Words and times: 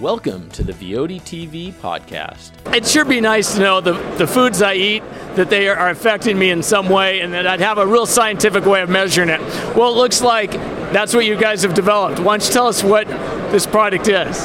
Welcome 0.00 0.50
to 0.50 0.62
the 0.62 0.74
Vioti 0.74 1.22
TV 1.22 1.72
podcast. 1.72 2.50
It'd 2.68 2.86
sure 2.86 3.06
be 3.06 3.18
nice 3.18 3.54
to 3.54 3.60
know 3.60 3.80
the, 3.80 3.94
the 4.18 4.26
foods 4.26 4.60
I 4.60 4.74
eat 4.74 5.02
that 5.36 5.48
they 5.48 5.70
are 5.70 5.88
affecting 5.88 6.38
me 6.38 6.50
in 6.50 6.62
some 6.62 6.90
way 6.90 7.20
and 7.20 7.32
that 7.32 7.46
I'd 7.46 7.60
have 7.60 7.78
a 7.78 7.86
real 7.86 8.04
scientific 8.04 8.66
way 8.66 8.82
of 8.82 8.90
measuring 8.90 9.30
it. 9.30 9.40
Well, 9.74 9.94
it 9.94 9.96
looks 9.96 10.20
like 10.20 10.50
that's 10.92 11.14
what 11.14 11.24
you 11.24 11.34
guys 11.34 11.62
have 11.62 11.72
developed. 11.72 12.18
Why 12.18 12.36
don't 12.36 12.46
you 12.46 12.52
tell 12.52 12.66
us 12.66 12.84
what 12.84 13.08
this 13.08 13.66
product 13.66 14.06
is? 14.06 14.38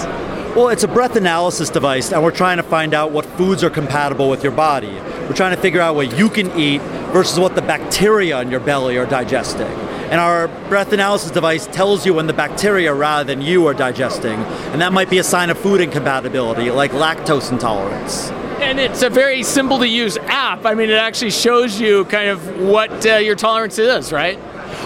Well, 0.56 0.70
it's 0.70 0.84
a 0.84 0.88
breath 0.88 1.18
analysis 1.18 1.70
device, 1.70 2.14
and 2.14 2.24
we're 2.24 2.32
trying 2.32 2.56
to 2.56 2.64
find 2.64 2.94
out 2.94 3.12
what 3.12 3.26
foods 3.26 3.62
are 3.62 3.70
compatible 3.70 4.30
with 4.30 4.44
your 4.44 4.54
body. 4.54 4.94
We're 4.94 5.34
trying 5.34 5.54
to 5.54 5.62
figure 5.62 5.82
out 5.82 5.96
what 5.96 6.18
you 6.18 6.30
can 6.30 6.58
eat 6.58 6.82
versus 7.12 7.38
what 7.38 7.56
the 7.56 7.62
bacteria 7.62 8.40
in 8.40 8.52
your 8.52 8.62
belly 8.62 8.98
are 8.98 9.06
digesting. 9.06 9.68
And 10.12 10.20
our 10.20 10.50
breath 10.68 10.92
analysis 10.92 11.32
device 11.32 11.68
tells 11.68 12.06
you 12.06 12.14
when 12.14 12.28
the 12.28 12.34
bacteria 12.34 12.94
rather 12.94 13.24
than 13.24 13.42
you 13.42 13.66
are 13.68 13.74
digesting. 13.74 14.34
And 14.74 14.82
that 14.82 14.92
might 14.92 15.10
be 15.10 15.20
a 15.20 15.24
sign 15.24 15.50
of 15.50 15.58
food 15.58 15.80
incompatibility, 15.80 16.70
like 16.70 16.92
lactose 16.92 17.50
intolerance. 17.50 18.30
And 18.60 18.78
it's 18.78 19.04
a 19.04 19.10
very 19.10 19.42
simple 19.42 19.80
to 19.80 19.88
use 19.88 20.18
app. 20.24 20.66
I 20.66 20.74
mean, 20.74 20.90
it 20.90 20.98
actually 20.98 21.32
shows 21.32 21.80
you 21.80 22.04
kind 22.06 22.28
of 22.28 22.60
what 22.60 23.06
uh, 23.06 23.16
your 23.16 23.36
tolerance 23.36 23.80
is, 23.80 24.12
right? 24.12 24.38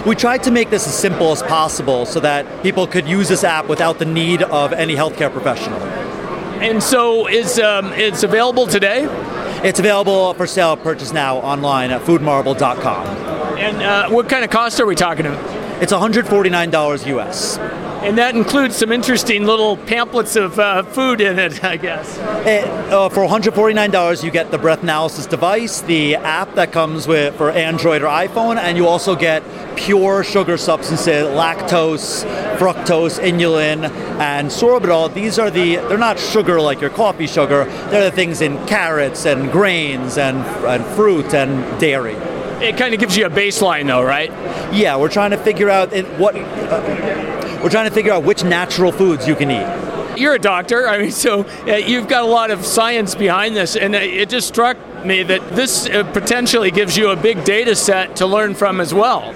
We 0.05 0.15
tried 0.15 0.43
to 0.43 0.51
make 0.51 0.69
this 0.69 0.87
as 0.87 0.93
simple 0.93 1.31
as 1.31 1.41
possible 1.41 2.05
so 2.05 2.19
that 2.19 2.61
people 2.61 2.85
could 2.85 3.07
use 3.07 3.27
this 3.27 3.43
app 3.43 3.67
without 3.67 3.97
the 3.97 4.05
need 4.05 4.43
of 4.43 4.73
any 4.73 4.93
healthcare 4.93 5.31
professional. 5.31 5.81
And 6.61 6.83
so 6.83 7.27
is 7.27 7.57
um, 7.57 7.91
it's 7.93 8.21
available 8.21 8.67
today? 8.67 9.07
It's 9.67 9.79
available 9.79 10.35
for 10.35 10.45
sale, 10.45 10.77
purchase 10.77 11.11
now 11.11 11.37
online 11.37 11.89
at 11.89 12.01
foodmarble.com. 12.01 13.34
And 13.57 13.81
uh, 13.81 14.09
what 14.09 14.29
kind 14.29 14.43
of 14.43 14.49
cost 14.49 14.79
are 14.79 14.85
we 14.85 14.95
talking 14.95 15.25
about? 15.25 15.81
It's 15.81 15.91
$149 15.91 17.05
US. 17.17 17.57
And 18.05 18.17
that 18.19 18.35
includes 18.35 18.75
some 18.75 18.91
interesting 18.91 19.45
little 19.45 19.77
pamphlets 19.77 20.35
of 20.35 20.59
uh, 20.59 20.83
food 20.83 21.21
in 21.21 21.39
it, 21.39 21.63
I 21.63 21.75
guess. 21.75 22.17
It, 22.45 22.65
uh, 22.91 23.09
for 23.09 23.25
$149, 23.25 24.23
you 24.23 24.31
get 24.31 24.51
the 24.51 24.57
breath 24.57 24.83
analysis 24.83 25.25
device, 25.25 25.81
the 25.81 26.15
app 26.15 26.53
that 26.53 26.71
comes 26.71 27.07
with 27.07 27.35
for 27.35 27.49
Android 27.49 28.03
or 28.03 28.07
iPhone, 28.07 28.57
and 28.57 28.77
you 28.77 28.87
also 28.87 29.15
get 29.15 29.43
pure 29.75 30.23
sugar 30.23 30.55
substances, 30.55 31.25
lactose, 31.27 32.23
fructose, 32.57 33.19
inulin, 33.19 33.89
and 34.19 34.49
sorbitol. 34.49 35.13
These 35.13 35.39
are 35.39 35.49
the, 35.49 35.77
they're 35.77 35.97
not 35.97 36.19
sugar 36.19 36.61
like 36.61 36.81
your 36.81 36.91
coffee 36.91 37.27
sugar, 37.27 37.65
they're 37.89 38.09
the 38.09 38.15
things 38.15 38.41
in 38.41 38.63
carrots 38.67 39.25
and 39.25 39.51
grains 39.51 40.17
and, 40.17 40.37
and 40.37 40.85
fruit 40.95 41.33
and 41.33 41.79
dairy. 41.79 42.34
It 42.61 42.77
kind 42.77 42.93
of 42.93 42.99
gives 42.99 43.17
you 43.17 43.25
a 43.25 43.29
baseline, 43.29 43.87
though, 43.87 44.03
right? 44.03 44.29
Yeah, 44.73 44.97
we're 44.97 45.09
trying 45.09 45.31
to 45.31 45.37
figure 45.37 45.69
out 45.69 45.91
what. 46.17 46.35
Uh, 46.35 47.59
we're 47.61 47.69
trying 47.69 47.89
to 47.89 47.93
figure 47.95 48.13
out 48.13 48.23
which 48.23 48.43
natural 48.43 48.91
foods 48.91 49.27
you 49.27 49.35
can 49.35 49.49
eat. 49.49 50.19
You're 50.19 50.35
a 50.35 50.39
doctor, 50.39 50.87
I 50.87 50.99
mean, 50.99 51.11
so 51.11 51.45
uh, 51.67 51.75
you've 51.75 52.07
got 52.07 52.23
a 52.23 52.27
lot 52.27 52.51
of 52.51 52.65
science 52.65 53.15
behind 53.15 53.55
this, 53.55 53.75
and 53.75 53.95
it 53.95 54.29
just 54.29 54.47
struck 54.47 54.77
me 55.03 55.23
that 55.23 55.55
this 55.55 55.89
uh, 55.89 56.03
potentially 56.13 56.71
gives 56.71 56.95
you 56.95 57.09
a 57.09 57.15
big 57.15 57.43
data 57.43 57.75
set 57.75 58.15
to 58.17 58.25
learn 58.25 58.55
from 58.55 58.79
as 58.79 58.93
well. 58.93 59.33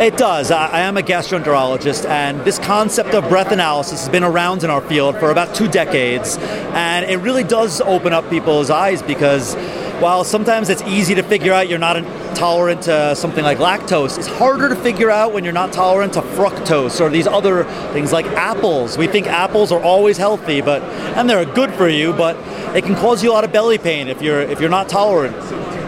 It 0.00 0.16
does. 0.16 0.50
I, 0.50 0.80
am 0.80 0.96
a 0.96 1.02
gastroenterologist, 1.02 2.08
and 2.08 2.40
this 2.42 2.58
concept 2.58 3.14
of 3.14 3.28
breath 3.28 3.52
analysis 3.52 4.00
has 4.00 4.08
been 4.08 4.24
around 4.24 4.64
in 4.64 4.70
our 4.70 4.80
field 4.80 5.18
for 5.18 5.30
about 5.30 5.54
two 5.54 5.68
decades, 5.68 6.38
and 6.38 7.04
it 7.04 7.18
really 7.18 7.44
does 7.44 7.80
open 7.80 8.12
up 8.12 8.28
people's 8.30 8.70
eyes 8.70 9.02
because 9.02 9.54
while 10.00 10.24
sometimes 10.24 10.68
it's 10.68 10.82
easy 10.82 11.14
to 11.14 11.22
figure 11.22 11.52
out 11.52 11.68
you're 11.68 11.78
not 11.78 11.96
tolerant 12.36 12.82
to 12.82 13.16
something 13.16 13.42
like 13.42 13.58
lactose, 13.58 14.18
it's 14.18 14.26
harder 14.26 14.68
to 14.68 14.76
figure 14.76 15.10
out 15.10 15.32
when 15.32 15.42
you're 15.42 15.52
not 15.52 15.72
tolerant 15.72 16.12
to 16.14 16.20
fructose 16.20 17.00
or 17.00 17.08
these 17.08 17.26
other 17.26 17.64
things 17.92 18.12
like 18.12 18.26
apples. 18.26 18.98
We 18.98 19.06
think 19.06 19.26
apples 19.26 19.72
are 19.72 19.80
always 19.80 20.18
healthy, 20.18 20.60
but 20.60 20.82
and 21.16 21.28
they're 21.28 21.44
good 21.44 21.72
for 21.74 21.88
you, 21.88 22.12
but 22.12 22.36
it 22.76 22.84
can 22.84 22.94
cause 22.94 23.22
you 23.22 23.30
a 23.30 23.34
lot 23.34 23.44
of 23.44 23.52
belly 23.52 23.78
pain 23.78 24.08
if 24.08 24.20
you're 24.20 24.42
if 24.42 24.60
you're 24.60 24.70
not 24.70 24.88
tolerant. 24.88 25.36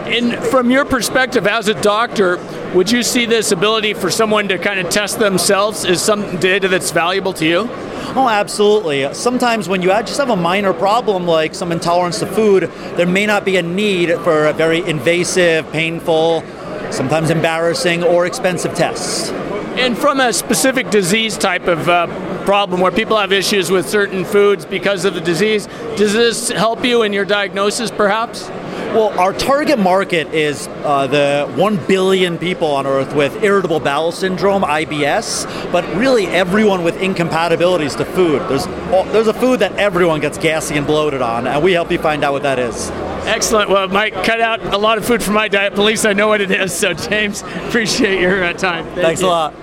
And 0.07 0.43
from 0.47 0.71
your 0.71 0.85
perspective 0.85 1.45
as 1.45 1.67
a 1.67 1.79
doctor, 1.81 2.37
would 2.73 2.91
you 2.91 3.01
see 3.01 3.25
this 3.25 3.51
ability 3.51 3.93
for 3.95 4.11
someone 4.11 4.47
to 4.47 4.57
kind 4.57 4.79
of 4.79 4.89
test 4.89 5.17
themselves 5.17 5.85
as 5.85 6.01
some 6.01 6.37
data 6.37 6.67
that's 6.67 6.91
valuable 6.91 7.33
to 7.33 7.45
you? 7.45 7.67
Oh, 8.15 8.27
absolutely. 8.29 9.11
Sometimes 9.13 9.67
when 9.67 9.81
you 9.81 9.89
just 9.89 10.17
have 10.17 10.29
a 10.29 10.35
minor 10.35 10.73
problem 10.73 11.25
like 11.25 11.55
some 11.55 11.71
intolerance 11.71 12.19
to 12.19 12.27
food, 12.27 12.63
there 12.95 13.07
may 13.07 13.25
not 13.25 13.43
be 13.43 13.57
a 13.57 13.61
need 13.61 14.13
for 14.19 14.45
a 14.45 14.53
very 14.53 14.87
invasive, 14.87 15.71
painful, 15.71 16.43
sometimes 16.91 17.29
embarrassing, 17.29 18.03
or 18.03 18.25
expensive 18.25 18.75
tests. 18.75 19.31
And 19.79 19.97
from 19.97 20.19
a 20.19 20.33
specific 20.33 20.89
disease 20.89 21.37
type 21.37 21.67
of 21.67 21.87
uh, 21.87 22.07
problem 22.45 22.81
where 22.81 22.91
people 22.91 23.17
have 23.17 23.31
issues 23.31 23.71
with 23.71 23.87
certain 23.87 24.25
foods 24.25 24.65
because 24.65 25.05
of 25.05 25.13
the 25.13 25.21
disease, 25.21 25.67
does 25.95 26.13
this 26.13 26.49
help 26.49 26.83
you 26.83 27.03
in 27.03 27.13
your 27.13 27.25
diagnosis 27.25 27.89
perhaps? 27.89 28.49
Well, 28.89 29.09
our 29.19 29.33
target 29.33 29.77
market 29.77 30.33
is 30.33 30.67
uh, 30.83 31.05
the 31.05 31.47
1 31.55 31.85
billion 31.85 32.39
people 32.39 32.69
on 32.69 32.87
Earth 32.87 33.13
with 33.13 33.43
irritable 33.43 33.79
bowel 33.79 34.11
syndrome, 34.11 34.63
IBS, 34.63 35.45
but 35.71 35.85
really 35.95 36.25
everyone 36.25 36.83
with 36.83 36.99
incompatibilities 36.99 37.93
to 37.97 38.05
food. 38.05 38.41
There's, 38.49 38.65
there's 39.13 39.27
a 39.27 39.33
food 39.33 39.59
that 39.59 39.73
everyone 39.73 40.21
gets 40.21 40.39
gassy 40.39 40.75
and 40.75 40.87
bloated 40.87 41.21
on, 41.21 41.45
and 41.45 41.63
we 41.63 41.71
help 41.71 41.91
you 41.91 41.99
find 41.99 42.23
out 42.23 42.33
what 42.33 42.41
that 42.41 42.57
is. 42.57 42.89
Excellent. 43.27 43.69
Well, 43.69 43.87
Mike, 43.89 44.15
cut 44.23 44.41
out 44.41 44.59
a 44.73 44.77
lot 44.77 44.97
of 44.97 45.05
food 45.05 45.21
from 45.21 45.35
my 45.35 45.47
diet, 45.47 45.73
but 45.73 45.81
at 45.81 45.85
least 45.85 46.07
I 46.07 46.13
know 46.13 46.27
what 46.27 46.41
it 46.41 46.49
is. 46.49 46.73
So, 46.73 46.93
James, 46.93 47.43
appreciate 47.67 48.19
your 48.19 48.43
uh, 48.43 48.53
time. 48.53 48.85
Thank 48.85 49.01
Thanks 49.01 49.21
you. 49.21 49.27
a 49.27 49.29
lot. 49.29 49.53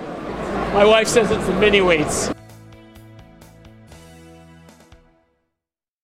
My 0.73 0.85
wife 0.85 1.09
says 1.09 1.33
it's 1.33 1.47
the 1.47 1.55
mini 1.59 1.81
weights. 1.81 2.31